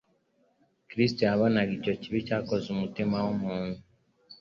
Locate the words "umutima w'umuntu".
2.75-3.79